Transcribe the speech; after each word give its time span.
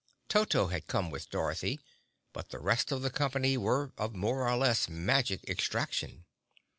Toto 0.29 0.69
had 0.69 0.87
come 0.87 1.11
with 1.11 1.29
Dorothy, 1.29 1.79
but 2.33 2.49
the 2.49 2.57
rest 2.57 2.91
of 2.91 3.03
the 3.03 3.11
company 3.11 3.55
were 3.55 3.93
of 3.99 4.15
more 4.15 4.49
or 4.49 4.57
less 4.57 4.89
magic 4.89 5.43
extraction. 5.43 6.25